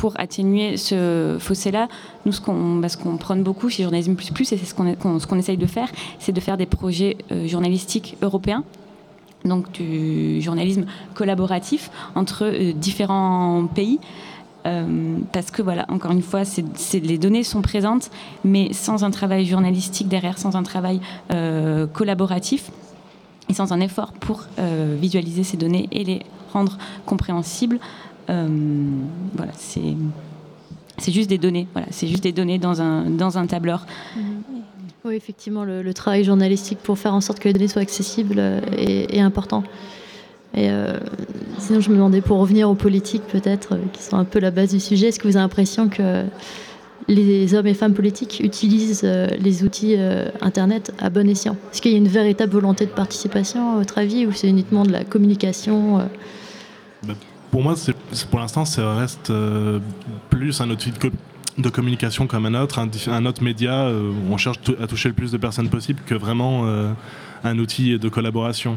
pour 0.00 0.18
atténuer 0.18 0.78
ce 0.78 1.36
fossé-là, 1.38 1.86
nous, 2.24 2.32
ce 2.32 2.40
qu'on 2.40 2.76
bah, 2.76 2.88
prône 3.18 3.42
beaucoup 3.42 3.68
chez 3.68 3.82
Journalisme 3.82 4.14
Plus 4.14 4.30
Plus, 4.32 4.50
et 4.50 4.56
c'est 4.56 4.64
ce 4.64 4.74
qu'on 4.74 5.36
essaye 5.36 5.58
de 5.58 5.66
faire, 5.66 5.90
c'est 6.18 6.32
de 6.32 6.40
faire 6.40 6.56
des 6.56 6.64
projets 6.64 7.18
euh, 7.30 7.46
journalistiques 7.46 8.16
européens 8.22 8.64
donc 9.44 9.72
du 9.72 10.40
journalisme 10.42 10.84
collaboratif 11.14 11.90
entre 12.14 12.44
euh, 12.44 12.72
différents 12.72 13.66
pays. 13.66 14.00
Euh, 14.66 15.18
parce 15.32 15.50
que 15.50 15.60
voilà, 15.60 15.84
encore 15.90 16.12
une 16.12 16.22
fois, 16.22 16.42
les 16.94 17.18
données 17.18 17.44
sont 17.44 17.60
présentes, 17.60 18.10
mais 18.42 18.72
sans 18.72 19.04
un 19.04 19.10
travail 19.10 19.44
journalistique 19.44 20.08
derrière, 20.08 20.38
sans 20.38 20.56
un 20.56 20.62
travail 20.62 21.00
collaboratif 21.92 22.70
et 23.50 23.54
sans 23.54 23.72
un 23.72 23.80
effort 23.80 24.12
pour 24.12 24.46
visualiser 25.00 25.44
ces 25.44 25.56
données 25.56 25.88
et 25.92 26.04
les 26.04 26.20
rendre 26.52 26.76
compréhensibles, 27.06 27.78
voilà, 29.34 29.52
c'est 29.54 31.12
juste 31.12 31.28
des 31.28 31.38
données. 31.38 31.66
Voilà, 31.72 31.88
c'est 31.90 32.06
juste 32.06 32.22
des 32.22 32.32
données 32.32 32.58
dans 32.58 32.80
un, 32.80 33.46
tableur. 33.46 33.86
Mhm. 34.16 34.22
Oui, 35.04 35.14
effectivement, 35.14 35.64
le, 35.64 35.94
travail 35.94 36.24
journalistique 36.24 36.78
pour 36.82 36.98
faire 36.98 37.14
en 37.14 37.20
sorte 37.20 37.38
que 37.38 37.48
les 37.48 37.54
données 37.54 37.68
soient 37.68 37.82
accessibles 37.82 38.38
est, 38.76 39.20
important. 39.20 39.64
Et 40.54 40.68
sinon, 41.58 41.80
je 41.80 41.88
me 41.88 41.94
demandais, 41.94 42.20
pour 42.20 42.38
revenir 42.38 42.68
aux 42.68 42.74
politiques, 42.74 43.22
peut-être, 43.28 43.78
qui 43.92 44.02
sont 44.02 44.16
un 44.16 44.24
peu 44.24 44.40
la 44.40 44.50
base 44.50 44.74
du 44.74 44.80
sujet, 44.80 45.08
est-ce 45.08 45.18
que 45.18 45.26
vous 45.26 45.36
avez 45.36 45.44
l'impression 45.44 45.88
que 45.88 46.24
les 47.08 47.54
hommes 47.54 47.66
et 47.66 47.74
femmes 47.74 47.94
politiques 47.94 48.40
utilisent 48.40 49.02
euh, 49.04 49.26
les 49.38 49.64
outils 49.64 49.96
euh, 49.96 50.28
Internet 50.40 50.92
à 50.98 51.10
bon 51.10 51.28
escient? 51.28 51.56
Est-ce 51.72 51.82
qu'il 51.82 51.92
y 51.92 51.94
a 51.94 51.98
une 51.98 52.08
véritable 52.08 52.52
volonté 52.52 52.86
de 52.86 52.90
participation, 52.90 53.72
à 53.72 53.76
votre 53.76 53.98
avis, 53.98 54.26
ou 54.26 54.32
c'est 54.32 54.48
uniquement 54.48 54.84
de 54.84 54.92
la 54.92 55.04
communication 55.04 55.98
euh? 55.98 56.04
Pour 57.50 57.62
moi, 57.62 57.74
pour 58.30 58.40
l'instant, 58.40 58.64
ça 58.64 58.94
reste 58.94 59.32
plus 60.28 60.60
un 60.60 60.70
outil 60.70 60.92
de, 61.58 61.68
communication 61.68 62.26
comme 62.26 62.46
un 62.46 62.54
autre, 62.54 62.78
un, 63.08 63.26
autre 63.26 63.42
média 63.42 63.90
où 63.90 64.32
on 64.32 64.36
cherche 64.36 64.58
à 64.80 64.86
toucher 64.86 65.08
le 65.08 65.14
plus 65.14 65.32
de 65.32 65.36
personnes 65.36 65.68
possible 65.68 66.00
que 66.06 66.14
vraiment 66.14 66.64
un 67.42 67.58
outil 67.58 67.98
de 67.98 68.08
collaboration. 68.08 68.76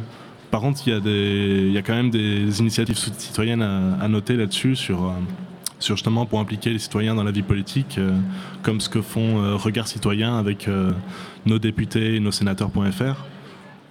Par 0.50 0.62
contre, 0.62 0.88
il 0.88 1.72
y, 1.72 1.78
a 1.78 1.82
quand 1.84 1.94
même 1.94 2.10
des 2.10 2.60
initiatives 2.60 2.98
citoyennes 2.98 3.62
à, 3.62 4.08
noter 4.08 4.36
là-dessus 4.36 4.76
sur 4.76 5.14
justement 5.92 6.26
pour 6.26 6.40
impliquer 6.40 6.72
les 6.72 6.80
citoyens 6.80 7.16
dans 7.16 7.24
la 7.24 7.32
vie 7.32 7.42
politique, 7.42 7.98
euh, 7.98 8.12
comme 8.62 8.80
ce 8.80 8.90
que 8.90 9.02
font 9.02 9.42
euh, 9.42 9.56
Regard 9.56 9.88
Citoyen 9.88 10.38
avec 10.38 10.68
euh, 10.68 10.92
nos 11.46 11.60
députés 11.60 12.16
et 12.16 12.20
nos 12.20 12.32
sénateurs.fr. 12.32 13.33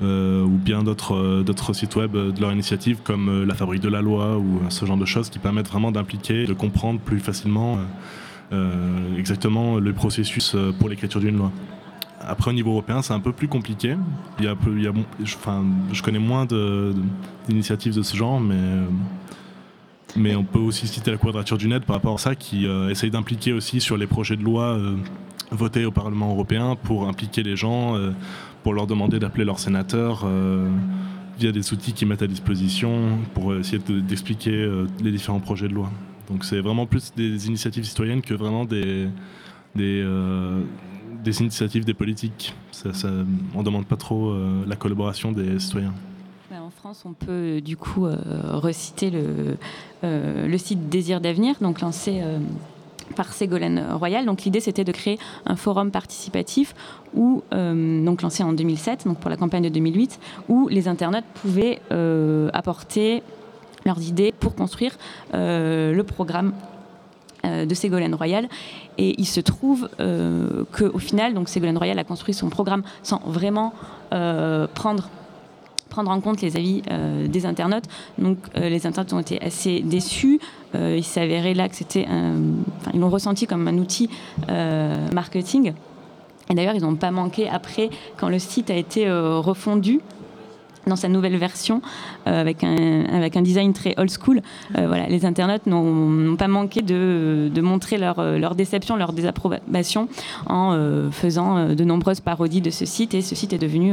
ou 0.03 0.59
bien 0.59 0.83
d'autres 0.83 1.73
sites 1.73 1.97
web 1.97 2.13
de 2.13 2.41
leur 2.41 2.53
initiative 2.53 2.99
comme 3.03 3.45
la 3.45 3.55
Fabrique 3.55 3.83
de 3.83 3.89
la 3.89 4.03
Loi 4.03 4.39
ou 4.39 4.61
ce 4.69 4.85
genre 4.85 4.97
de 4.97 5.05
choses 5.05 5.31
qui 5.31 5.39
permettent 5.39 5.69
vraiment 5.69 5.93
d'impliquer, 5.93 6.47
de 6.47 6.53
comprendre 6.53 7.01
plus 7.01 7.21
facilement 7.21 7.79
exactement 9.17 9.79
le 9.79 9.93
processus 9.93 10.57
pour 10.79 10.89
l'écriture 10.89 11.21
d'une 11.21 11.37
loi. 11.37 11.53
Après, 12.21 12.51
au 12.51 12.55
niveau 12.55 12.71
européen, 12.71 13.03
c'est 13.03 13.15
un 13.15 13.21
peu 13.21 13.33
plus 13.33 13.49
compliqué. 13.49 13.97
Il 14.39 14.45
y 14.45 14.49
a, 14.49 14.55
il 14.67 14.83
y 14.83 14.87
a, 14.87 14.93
je, 15.25 15.35
enfin, 15.35 15.65
je 15.93 16.03
connais 16.03 16.19
moins 16.19 16.47
d'initiatives 17.49 17.97
de, 17.97 18.03
ce 18.03 18.17
genre, 18.17 18.41
mais 18.41 18.57
mais 20.17 20.37
on 20.37 20.45
peut 20.45 20.59
aussi 20.59 20.87
citer 20.87 21.11
la 21.11 21.17
Quadrature 21.17 21.59
du 21.59 21.69
Net 21.69 21.85
par 21.85 21.97
rapport 21.97 22.15
à 22.15 22.19
ça, 22.19 22.35
qui 22.35 22.67
euh, 22.67 22.91
essaye 22.91 23.11
d'impliquer 23.11 23.53
aussi 23.53 23.81
sur 23.81 23.97
les 23.97 24.07
projets 24.07 24.37
de 24.37 24.43
loi 24.43 24.77
euh, 24.77 24.97
votés 25.53 25.85
au 25.85 25.91
Parlement 25.91 26.31
européen 26.31 26.77
pour 26.77 27.09
impliquer 27.09 27.43
les 27.43 27.57
gens, 27.57 27.97
euh, 27.97 28.11
pour 28.63 28.75
leur 28.75 28.87
demander 28.87 29.19
d'appeler 29.19 29.45
leurs 29.45 29.59
sénateurs 29.59 30.27
via 31.39 31.51
des 31.51 31.73
outils 31.73 31.93
qu'ils 31.93 32.07
mettent 32.07 32.23
à 32.23 32.27
disposition 32.27 33.19
pour 33.35 33.55
essayer 33.55 33.79
d'expliquer 33.79 34.71
les 35.03 35.11
différents 35.11 35.41
projets 35.41 35.67
de 35.67 35.75
loi. 35.75 35.91
Donc 36.29 36.45
c'est 36.45 36.61
vraiment 36.61 36.87
plus 36.87 37.13
des 37.17 37.49
initiatives 37.49 37.85
citoyennes 37.85 38.23
que 38.23 38.35
vraiment 38.35 38.65
des, 38.65 39.09
des, 39.75 40.05
initiatives 41.41 41.85
des 41.85 41.95
politiques. 41.95 42.55
on 42.85 43.59
ne 43.59 43.65
demande 43.65 43.87
pas 43.87 43.97
trop 43.97 44.33
la 44.65 44.77
collaboration 44.77 45.33
des 45.33 45.59
citoyens. 45.59 45.93
En 46.61 46.71
France, 46.71 47.05
on 47.07 47.13
peut 47.13 47.61
du 47.61 47.77
coup 47.77 48.07
euh, 48.07 48.19
reciter 48.53 49.11
le, 49.11 49.57
euh, 50.05 50.47
le 50.47 50.59
site 50.59 50.89
Désir 50.89 51.21
d'avenir, 51.21 51.57
donc 51.61 51.81
lancé 51.81 52.21
euh, 52.23 52.39
par 53.17 53.33
Ségolène 53.33 53.85
Royal. 53.93 54.27
Donc 54.27 54.43
l'idée 54.43 54.61
c'était 54.61 54.85
de 54.85 54.93
créer 54.93 55.19
un 55.47 55.57
forum 55.57 55.91
participatif 55.91 56.75
où, 57.15 57.43
donc 57.53 58.23
lancé 58.23 58.43
en 58.43 58.53
2007, 58.53 59.07
donc 59.07 59.19
pour 59.19 59.31
la 59.31 59.37
campagne 59.37 59.65
de 59.65 59.69
2008, 59.69 60.19
où 60.49 60.69
les 60.69 60.89
internautes 60.89 61.25
pouvaient 61.35 61.81
apporter 62.53 63.23
leurs 63.85 64.01
idées 64.01 64.33
pour 64.33 64.55
construire 64.55 64.97
le 65.33 66.03
programme 66.03 66.53
de 67.45 67.75
Ségolène 67.75 68.15
Royal. 68.15 68.49
Et 68.99 69.21
il 69.21 69.27
se 69.27 69.41
trouve 69.41 69.89
qu'au 70.73 70.99
final, 70.99 71.35
donc 71.35 71.49
Ségolène 71.49 71.79
Royal 71.79 71.99
a 71.99 72.05
construit 72.05 72.35
son 72.35 72.49
programme 72.49 72.83
sans 73.03 73.21
vraiment 73.27 73.73
prendre 74.11 75.09
prendre 75.93 76.11
en 76.11 76.21
compte 76.21 76.41
les 76.41 76.57
avis 76.57 76.83
euh, 76.91 77.29
des 77.29 77.45
internautes. 77.45 77.85
Donc 78.19 78.39
euh, 78.57 78.71
les 78.71 78.87
internautes 78.87 79.13
ont 79.13 79.21
été 79.21 79.41
assez 79.43 79.81
déçus. 79.81 80.41
Euh, 80.75 80.97
il 80.97 81.05
s'avérait 81.05 81.53
là 81.53 81.69
que 81.69 81.77
c'était 81.77 82.07
ils 82.95 83.01
l'ont 83.01 83.11
ressenti 83.11 83.47
comme 83.47 83.69
un 83.69 83.77
outil 83.79 84.09
marketing. 85.13 85.75
Et 86.51 86.55
d'ailleurs, 86.55 86.75
ils 86.75 86.83
n'ont 86.83 86.97
pas 86.97 87.11
manqué 87.11 87.49
après, 87.49 87.91
quand 88.17 88.29
le 88.29 88.39
site 88.39 88.71
a 88.71 88.75
été 88.75 89.11
refondu, 89.11 90.01
dans 90.87 90.97
sa 90.97 91.09
nouvelle 91.09 91.37
version 91.37 91.81
euh, 92.27 92.41
avec, 92.41 92.65
un, 92.65 93.43
design 93.43 93.73
très 93.73 93.95
old 93.99 94.11
school. 94.11 94.41
Euh, 94.77 94.87
voilà, 94.87 95.07
les 95.07 95.25
internautes 95.25 95.67
n'ont 95.67 96.37
pas 96.37 96.49
manqué 96.49 96.83
de, 96.83 97.61
montrer 97.61 97.99
leur, 97.99 98.19
euh, 98.19 98.39
leur, 98.39 98.55
déception, 98.55 98.97
leur 98.97 99.13
désapprobation 99.13 100.09
en 100.47 100.73
faisant 101.11 101.75
de 101.75 101.85
nombreuses 101.85 102.21
parodies 102.21 102.61
de 102.61 102.71
ce 102.71 102.85
site 102.85 103.15
et 103.15 103.23
ce 103.23 103.35
site 103.35 103.53
est 103.53 103.59
devenu 103.59 103.93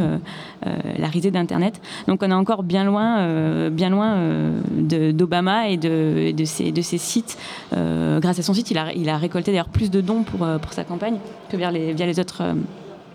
la 0.64 1.08
risée 1.08 1.32
d'Internet. 1.32 1.82
Donc 2.08 2.24
on 2.24 2.32
est 2.32 2.34
encore 2.34 2.64
bien 2.64 2.84
loin, 2.84 3.70
bien 3.70 3.90
loin 3.90 4.18
d'Obama 4.72 5.70
et 5.70 5.78
de, 5.78 6.32
de, 6.32 6.46
ces 6.46 6.98
sites. 6.98 7.38
grâce 7.72 8.40
à 8.40 8.42
son 8.42 8.54
site, 8.54 8.72
il 8.72 9.10
a, 9.10 9.18
récolté 9.18 9.52
d'ailleurs 9.52 9.70
plus 9.70 9.92
de 9.92 10.02
dons 10.02 10.24
pour, 10.24 10.48
sa 10.72 10.84
campagne 10.84 11.18
que 11.50 11.58
via 11.58 11.72
les 11.72 12.20
autres 12.20 12.44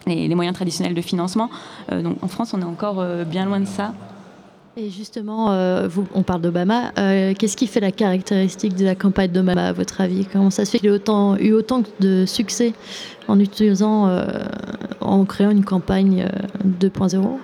les, 0.06 0.34
moyens 0.34 0.54
traditionnels 0.54 0.94
de 0.94 1.00
financement. 1.00 1.50
Euh, 1.92 2.02
donc 2.02 2.23
en 2.23 2.28
France, 2.28 2.54
on 2.54 2.61
est 2.61 2.64
encore 2.64 3.00
euh, 3.00 3.25
bien 3.25 3.44
loin 3.44 3.61
de 3.61 3.66
ça. 3.66 3.94
Et 4.76 4.90
justement, 4.90 5.52
euh, 5.52 5.87
vous, 5.87 6.06
on 6.14 6.25
parle 6.25 6.40
d'Obama. 6.40 6.90
Qu'est-ce 7.38 7.56
qui 7.56 7.68
fait 7.68 7.78
la 7.78 7.92
caractéristique 7.92 8.75
de 8.75 8.84
la 8.84 8.96
campagne 8.96 9.30
d'Obama, 9.30 9.68
à 9.68 9.73
votre 9.73 10.00
avis? 10.00 10.26
Comment 10.26 10.50
ça 10.50 10.64
se 10.64 10.73
fait 10.73 10.78
qu'il 10.80 10.88
ait 10.88 10.92
autant, 10.92 11.37
eu 11.37 11.52
autant 11.52 11.82
de 12.00 12.25
succès 12.26 12.73
en 13.28 13.38
utilisant, 13.38 14.11
en 15.00 15.25
créant 15.26 15.50
une 15.50 15.64
campagne 15.64 16.26
2.0 16.66 17.38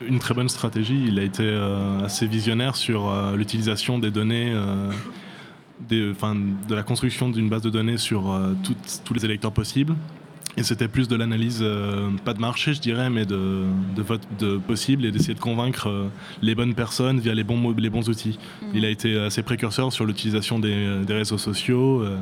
Une 0.00 0.18
très 0.18 0.34
bonne 0.34 0.48
stratégie. 0.48 1.04
Il 1.06 1.20
a 1.20 1.22
été 1.22 1.48
assez 2.04 2.26
visionnaire 2.26 2.74
sur 2.74 3.08
l'utilisation 3.36 4.00
des 4.00 4.10
données. 4.10 4.52
Des, 5.88 6.10
de 6.10 6.74
la 6.74 6.82
construction 6.82 7.28
d'une 7.28 7.48
base 7.48 7.62
de 7.62 7.70
données 7.70 7.98
sur 7.98 8.36
tous 9.04 9.14
les 9.14 9.24
électeurs 9.24 9.52
possibles 9.52 9.94
et 10.58 10.62
c'était 10.62 10.88
plus 10.88 11.06
de 11.06 11.16
l'analyse, 11.16 11.58
euh, 11.60 12.10
pas 12.24 12.32
de 12.32 12.40
marché, 12.40 12.72
je 12.72 12.80
dirais, 12.80 13.10
mais 13.10 13.26
de, 13.26 13.64
de 13.94 14.02
vote 14.02 14.22
de 14.38 14.56
possible 14.56 15.04
et 15.04 15.12
d'essayer 15.12 15.34
de 15.34 15.40
convaincre 15.40 15.88
euh, 15.88 16.08
les 16.40 16.54
bonnes 16.54 16.74
personnes 16.74 17.20
via 17.20 17.34
les 17.34 17.44
bons, 17.44 17.74
les 17.76 17.90
bons 17.90 18.08
outils. 18.08 18.38
Mm. 18.62 18.66
Il 18.72 18.84
a 18.86 18.90
été 18.90 19.18
assez 19.18 19.42
précurseur 19.42 19.92
sur 19.92 20.06
l'utilisation 20.06 20.58
des, 20.58 21.04
des, 21.04 21.14
réseaux 21.14 21.36
sociaux, 21.36 22.00
euh, 22.00 22.16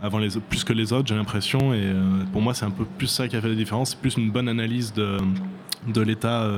avant 0.00 0.18
les, 0.18 0.30
plus 0.48 0.64
que 0.64 0.72
les 0.72 0.94
autres, 0.94 1.08
j'ai 1.08 1.14
l'impression. 1.14 1.74
Et 1.74 1.92
pour 2.32 2.40
moi, 2.40 2.54
c'est 2.54 2.64
un 2.64 2.70
peu 2.70 2.86
plus 2.86 3.08
ça 3.08 3.28
qui 3.28 3.36
a 3.36 3.42
fait 3.42 3.48
la 3.50 3.54
différence, 3.54 3.94
plus 3.94 4.16
une 4.16 4.30
bonne 4.30 4.48
analyse 4.48 4.94
de, 4.94 5.18
de 5.86 6.00
l'état 6.00 6.48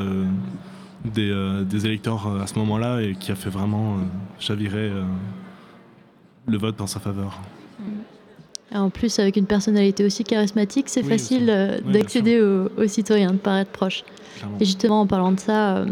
des, 1.05 1.65
des, 1.65 1.87
électeurs 1.87 2.41
à 2.41 2.47
ce 2.47 2.57
moment-là 2.61 3.01
et 3.01 3.17
qui 3.17 3.33
a 3.33 3.35
fait 3.35 3.51
vraiment 3.51 3.99
chavirer 4.39 4.93
le 6.47 6.57
vote 6.57 6.77
dans 6.77 6.87
sa 6.87 7.01
faveur. 7.01 7.41
Mm. 8.73 8.77
En 8.77 8.91
plus, 8.91 9.19
avec 9.19 9.37
une 9.37 9.47
personnalité 9.47 10.05
aussi 10.05 10.25
charismatique, 10.25 10.89
c'est 10.89 11.03
facile 11.03 11.49
euh, 11.51 11.79
d'accéder 11.81 12.41
aux, 12.41 12.87
citoyens, 12.87 13.33
de 13.33 13.37
paraître 13.37 13.71
proche. 13.71 14.05
Et 14.61 14.65
justement, 14.65 15.03
en 15.03 15.07
parlant 15.07 15.33
de 15.33 15.41
ça, 15.41 15.77
euh, 15.77 15.87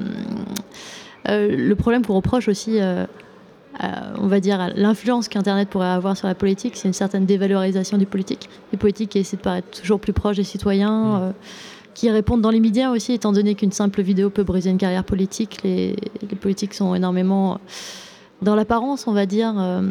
euh, 1.29 1.57
le 1.57 1.75
problème 1.77 2.05
qu'on 2.05 2.15
reproche 2.15 2.49
aussi, 2.49 2.79
on 4.19 4.27
va 4.27 4.41
dire, 4.41 4.73
l'influence 4.75 5.29
qu'Internet 5.29 5.69
pourrait 5.69 5.87
avoir 5.87 6.17
sur 6.17 6.27
la 6.27 6.35
politique, 6.35 6.77
c'est 6.77 6.89
une 6.89 6.95
certaine 6.95 7.27
dévalorisation 7.27 7.97
du 7.97 8.07
politique. 8.07 8.49
Les 8.73 8.79
politiques 8.79 9.11
qui 9.11 9.19
essaient 9.19 9.37
de 9.37 9.43
paraître 9.43 9.81
toujours 9.81 10.01
plus 10.01 10.13
proches 10.13 10.37
des 10.37 10.45
citoyens. 10.45 11.31
Mm. 11.31 11.33
qui 11.95 12.11
répondent 12.11 12.41
dans 12.41 12.51
les 12.51 12.61
médias 12.61 12.91
aussi, 12.91 13.13
étant 13.13 13.33
donné 13.33 13.55
qu'une 13.55 13.73
simple 13.73 14.01
vidéo 14.03 14.31
peut 14.31 14.45
briser 14.45 14.71
une 14.71 14.79
carrière 14.79 15.05
politique. 15.05 15.59
Les, 15.63 15.97
les 16.23 16.37
politiques 16.37 16.75
sont 16.75 16.95
énormément 16.95 17.61
dans 18.43 18.55
l'apparence, 18.55 19.07
on 19.07 19.13
va 19.13 19.27
dire, 19.27 19.55
euh, 19.59 19.83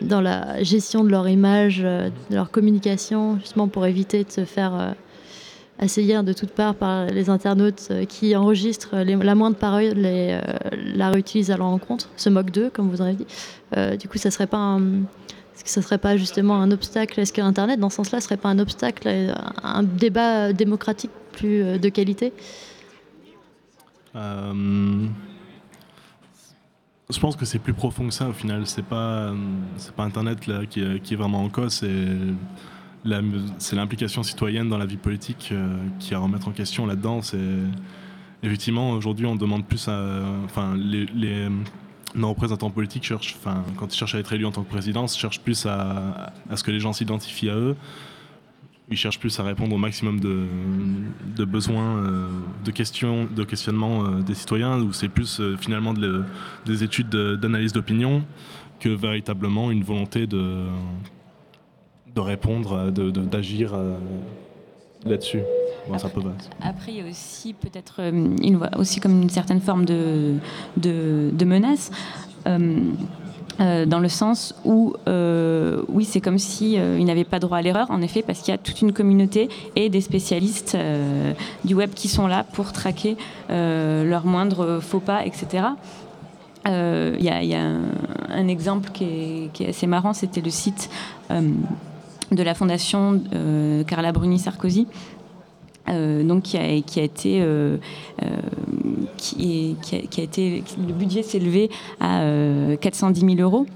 dans 0.00 0.20
la 0.20 0.62
gestion 0.62 1.04
de 1.04 1.10
leur 1.10 1.28
image, 1.28 1.82
euh, 1.84 2.10
de 2.30 2.34
leur 2.34 2.50
communication, 2.50 3.38
justement 3.38 3.68
pour 3.68 3.86
éviter 3.86 4.24
de 4.24 4.30
se 4.30 4.44
faire 4.44 4.74
euh, 4.74 4.90
assaillir 5.78 6.24
de 6.24 6.32
toutes 6.32 6.50
parts 6.50 6.74
par 6.74 7.06
les 7.06 7.30
internautes 7.30 7.92
qui 8.08 8.36
enregistrent 8.36 8.96
la 8.96 9.34
moindre 9.34 9.56
parole 9.56 10.06
et 10.06 10.38
la 10.94 11.10
réutilisent 11.10 11.50
à 11.50 11.56
leur 11.56 11.66
encontre, 11.66 12.08
se 12.16 12.28
moquent 12.28 12.52
d'eux, 12.52 12.70
comme 12.72 12.88
vous 12.88 13.00
en 13.00 13.06
avez 13.06 13.16
dit. 13.16 13.26
du 13.98 14.06
coup, 14.06 14.16
ça 14.16 14.30
serait 14.30 14.46
pas 14.46 14.78
est-ce 15.56 15.64
que 15.64 15.70
ça 15.70 15.82
serait 15.82 15.98
pas 15.98 16.16
justement 16.16 16.60
un 16.60 16.70
obstacle? 16.70 17.18
Est-ce 17.18 17.32
que 17.32 17.40
Internet, 17.40 17.80
dans 17.80 17.90
ce 17.90 17.96
sens-là, 17.96 18.20
serait 18.20 18.36
pas 18.36 18.50
un 18.50 18.60
obstacle 18.60 19.08
à 19.08 19.78
un 19.78 19.82
débat 19.82 20.52
démocratique 20.52 21.10
plus 21.32 21.80
de 21.80 21.88
qualité? 21.88 22.32
Je 27.12 27.20
pense 27.20 27.36
que 27.36 27.44
c'est 27.44 27.58
plus 27.58 27.74
profond 27.74 28.08
que 28.08 28.14
ça 28.14 28.28
au 28.28 28.32
final. 28.32 28.66
C'est 28.66 28.84
pas, 28.84 29.32
c'est 29.76 29.94
pas 29.94 30.04
Internet 30.04 30.46
là, 30.46 30.66
qui, 30.66 30.80
est 30.80 31.16
vraiment 31.16 31.42
en 31.44 31.48
cause. 31.48 31.72
C'est, 31.72 32.16
c'est 33.58 33.76
l'implication 33.76 34.22
citoyenne 34.22 34.68
dans 34.68 34.78
la 34.78 34.86
vie 34.86 34.96
politique 34.96 35.50
euh, 35.52 35.76
qui 35.98 36.14
a 36.14 36.18
à 36.18 36.20
remettre 36.20 36.48
en 36.48 36.52
question 36.52 36.86
là-dedans. 36.86 37.22
C'est, 37.22 37.38
effectivement, 38.42 38.90
aujourd'hui, 38.90 39.26
on 39.26 39.36
demande 39.36 39.66
plus 39.66 39.88
à. 39.88 40.22
Enfin, 40.44 40.74
les, 40.76 41.06
les 41.06 41.48
nos 42.14 42.28
représentants 42.28 42.68
politiques 42.68 43.04
cherchent, 43.04 43.36
enfin, 43.38 43.64
quand 43.78 43.94
ils 43.94 43.96
cherchent 43.96 44.14
à 44.14 44.18
être 44.18 44.30
élus 44.34 44.44
en 44.44 44.50
tant 44.50 44.62
que 44.62 44.68
président, 44.68 45.06
cherchent 45.06 45.40
plus 45.40 45.64
à, 45.64 46.34
à 46.50 46.56
ce 46.56 46.62
que 46.62 46.70
les 46.70 46.78
gens 46.78 46.92
s'identifient 46.92 47.48
à 47.48 47.54
eux 47.54 47.74
ils 48.92 48.96
cherchent 48.96 49.18
plus 49.18 49.38
à 49.40 49.42
répondre 49.42 49.74
au 49.74 49.78
maximum 49.78 50.20
de, 50.20 51.44
besoins, 51.44 52.02
de 52.64 52.70
questions, 52.70 53.26
de 53.26 53.44
questionnements 53.44 54.20
des 54.20 54.34
citoyens, 54.34 54.80
où 54.80 54.92
c'est 54.92 55.08
plus 55.08 55.40
finalement 55.58 55.94
des 56.66 56.84
études 56.84 57.10
d'analyse 57.10 57.72
d'opinion 57.72 58.24
que 58.80 58.88
véritablement 58.88 59.70
une 59.70 59.82
volonté 59.82 60.26
de, 60.26 60.66
de 62.14 62.20
répondre, 62.20 62.90
d'agir 62.90 63.74
là-dessus. 65.04 65.40
après, 66.60 66.92
il 66.92 66.98
y 66.98 67.00
a 67.00 67.10
aussi 67.10 67.54
peut-être 67.54 68.00
une 68.00 68.68
aussi 68.76 69.00
comme 69.00 69.22
une 69.22 69.30
certaine 69.30 69.60
forme 69.60 69.84
de, 69.84 70.34
de, 70.76 71.44
menace. 71.44 71.90
Euh, 73.60 73.86
dans 73.86 73.98
le 73.98 74.08
sens 74.08 74.54
où, 74.64 74.94
euh, 75.08 75.82
oui, 75.88 76.04
c'est 76.04 76.20
comme 76.20 76.38
si 76.38 76.78
euh, 76.78 77.02
n'avaient 77.02 77.24
pas 77.24 77.38
droit 77.38 77.58
à 77.58 77.62
l'erreur, 77.62 77.90
en 77.90 78.00
effet, 78.00 78.22
parce 78.22 78.40
qu'il 78.40 78.52
y 78.52 78.54
a 78.54 78.58
toute 78.58 78.80
une 78.80 78.92
communauté 78.92 79.48
et 79.76 79.88
des 79.88 80.00
spécialistes 80.00 80.76
du 81.64 81.74
web 81.74 81.90
qui 81.94 82.08
sont 82.08 82.26
là 82.26 82.44
pour 82.52 82.72
traquer 82.72 83.16
leurs 83.48 84.24
moindres 84.24 84.80
faux 84.82 85.00
pas, 85.00 85.26
etc. 85.26 85.64
Il 86.66 86.70
y, 87.20 87.54
a, 87.54 87.60
un, 88.28 88.48
exemple 88.48 88.90
qui 88.92 89.50
est, 89.60 89.68
assez 89.68 89.86
marrant, 89.86 90.12
c'était 90.12 90.40
le 90.40 90.50
site 90.50 90.88
de 91.30 92.42
la 92.42 92.54
fondation 92.54 93.20
Carla 93.86 94.12
Bruni 94.12 94.38
Sarkozy, 94.38 94.86
euh, 95.88 96.22
donc 96.22 96.44
qui 96.44 96.56
a 96.56 96.70
été 97.02 97.44
euh, 99.38 99.72
euh, 99.92 100.00
qui, 100.10 100.20
a, 100.20 100.24
été 100.24 100.62
le 100.78 100.92
budget 100.92 101.22
s'est 101.22 101.38
élevé 101.38 101.70
à 102.00 102.22
410 102.80 103.20
000 103.20 103.34
euros. 103.40 103.66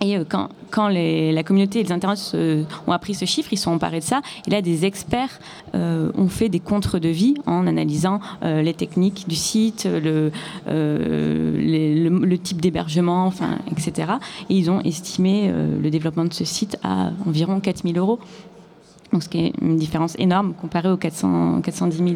Et 0.00 0.16
quand, 0.28 0.48
quand 0.72 0.88
la 0.88 1.42
communauté 1.44 1.78
et 1.78 1.84
les 1.84 1.92
internautes 1.92 2.34
ont 2.88 2.92
appris 2.92 3.14
ce 3.14 3.24
chiffre, 3.24 3.52
ils 3.52 3.56
sont 3.56 3.70
emparés 3.70 4.00
de 4.00 4.04
ça. 4.04 4.20
Et 4.48 4.50
là, 4.50 4.60
des 4.60 4.84
experts 4.84 5.38
ont 5.74 6.28
fait 6.28 6.48
des 6.48 6.58
contre-devis 6.58 7.34
en 7.46 7.68
analysant 7.68 8.18
les 8.42 8.74
techniques 8.74 9.28
du 9.28 9.36
site, 9.36 9.86
le, 9.86 10.32
type 12.36 12.60
d'hébergement, 12.60 13.32
etc. 13.70 14.14
Et 14.50 14.56
ils 14.56 14.72
ont 14.72 14.80
estimé 14.80 15.52
le 15.80 15.88
développement 15.88 16.24
de 16.24 16.32
ce 16.32 16.44
site 16.44 16.76
à 16.82 17.12
environ 17.24 17.60
4 17.60 17.84
000 17.84 17.96
euros 17.96 18.18
donc 19.12 19.22
ce 19.22 19.28
qui 19.28 19.38
est 19.46 19.52
une 19.60 19.76
différence 19.76 20.14
énorme 20.18 20.54
comparée 20.54 20.90
aux 20.90 20.96
400, 20.96 21.60
410 21.62 21.96
000 21.98 22.08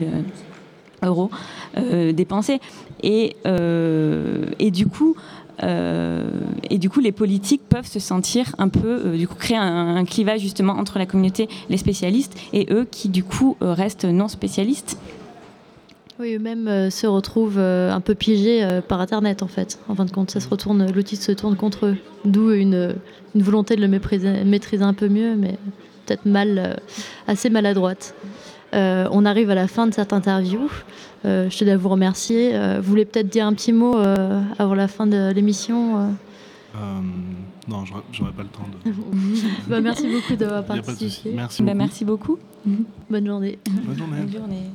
euros 1.05 1.31
euh, 1.77 2.13
dépensés. 2.13 2.61
Et, 3.03 3.37
euh, 3.47 4.47
et 4.59 4.71
du 4.71 4.87
coup, 4.87 5.17
euh, 5.63 6.29
et 6.71 6.79
du 6.79 6.91
coup, 6.91 7.01
les 7.01 7.13
politiques 7.13 7.63
peuvent 7.69 7.87
se 7.87 7.99
sentir 7.99 8.55
un 8.59 8.69
peu, 8.69 9.17
du 9.17 9.27
coup, 9.27 9.37
créer 9.37 9.57
un, 9.57 10.05
clivage 10.05 10.41
justement 10.41 10.75
entre 10.75 10.99
la 10.99 11.07
communauté, 11.07 11.49
les 11.69 11.77
spécialistes, 11.77 12.35
et 12.53 12.67
eux 12.71 12.87
qui 12.91 13.09
du 13.09 13.25
coup 13.25 13.57
restent 13.61 14.05
non 14.05 14.29
spécialistes. 14.29 14.99
Oui, 16.19 16.35
eux-mêmes 16.35 16.91
se 16.91 17.07
retrouvent 17.07 17.59
un 17.59 18.01
peu 18.01 18.15
piégés 18.15 18.67
par 18.89 19.01
Internet 19.01 19.43
en 19.43 19.49
fait. 19.49 19.79
En 19.89 19.95
fin 19.95 20.07
de 20.07 20.11
compte, 20.11 20.31
ça 20.31 20.41
se 20.41 20.49
retourne, 20.49 20.91
l'outil 20.93 21.17
se 21.17 21.33
tourne 21.33 21.57
contre 21.57 21.87
eux. 21.87 21.97
D'où 22.25 22.53
une, 22.53 22.95
une, 23.35 23.43
volonté 23.43 23.77
de 23.77 23.83
le 23.83 23.89
maîtriser 23.89 24.83
un 24.83 24.95
peu 24.95 25.09
mieux, 25.09 25.37
mais 25.37 25.59
peut-être 26.07 26.25
mal, 26.25 26.59
euh, 26.59 26.75
assez 27.27 27.51
maladroite. 27.51 28.15
Euh, 28.77 29.09
on 29.11 29.25
arrive 29.25 29.51
à 29.51 29.55
la 29.55 29.69
fin 29.69 29.87
de 29.87 29.95
cette 29.95 30.13
interview. 30.13 30.69
Euh, 31.25 31.49
je 31.51 31.59
tenais 31.59 31.73
à 31.73 31.77
vous 31.77 31.89
remercier. 31.89 32.53
vous 32.79 32.89
voulez 32.89 33.05
peut-être 33.05 33.29
dire 33.29 33.47
un 33.47 33.55
petit 33.55 33.73
mot 33.73 33.97
avant 34.59 34.75
la 34.75 34.89
fin 34.89 35.07
de 35.07 35.33
l'émission 35.33 36.15
Non, 37.69 37.85
j'aurais 38.13 38.33
pas 38.33 38.43
le 38.43 38.49
temps 38.49 38.67
de. 38.85 38.93
bah, 39.69 39.81
merci 39.81 40.09
beaucoup 40.09 40.37
d'avoir 40.37 40.65
participé. 40.65 41.33
Merci, 41.35 41.63
bah, 41.63 41.75
merci 41.75 42.05
beaucoup. 42.05 42.39
Bonne 43.11 43.27
journée. 43.27 43.59
Bonne 43.71 43.97
journée. 43.97 44.21
Bonne 44.21 44.33
journée. 44.33 44.71